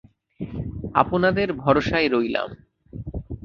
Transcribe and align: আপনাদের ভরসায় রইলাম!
আপনাদের 0.95 1.47
ভরসায় 1.53 2.07
রইলাম! 2.07 2.49